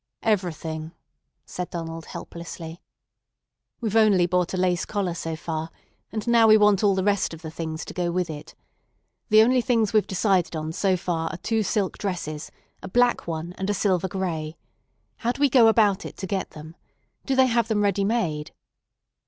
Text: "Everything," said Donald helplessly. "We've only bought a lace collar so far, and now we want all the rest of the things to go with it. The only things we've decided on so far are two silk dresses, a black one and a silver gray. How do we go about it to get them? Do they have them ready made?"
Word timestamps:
"Everything," 0.23 0.93
said 1.45 1.69
Donald 1.69 2.05
helplessly. 2.07 2.81
"We've 3.81 3.95
only 3.95 4.25
bought 4.25 4.51
a 4.55 4.57
lace 4.57 4.83
collar 4.83 5.13
so 5.13 5.35
far, 5.35 5.69
and 6.11 6.25
now 6.27 6.47
we 6.47 6.57
want 6.57 6.83
all 6.83 6.95
the 6.95 7.03
rest 7.03 7.35
of 7.35 7.43
the 7.43 7.51
things 7.51 7.85
to 7.85 7.93
go 7.93 8.09
with 8.09 8.27
it. 8.27 8.55
The 9.29 9.43
only 9.43 9.61
things 9.61 9.93
we've 9.93 10.07
decided 10.07 10.55
on 10.55 10.71
so 10.71 10.97
far 10.97 11.29
are 11.29 11.37
two 11.37 11.61
silk 11.61 11.99
dresses, 11.99 12.49
a 12.81 12.87
black 12.87 13.27
one 13.27 13.53
and 13.59 13.69
a 13.69 13.75
silver 13.75 14.07
gray. 14.07 14.57
How 15.17 15.33
do 15.33 15.39
we 15.39 15.49
go 15.51 15.67
about 15.67 16.03
it 16.03 16.17
to 16.17 16.25
get 16.25 16.49
them? 16.49 16.75
Do 17.27 17.35
they 17.35 17.45
have 17.45 17.67
them 17.67 17.83
ready 17.83 18.03
made?" 18.03 18.49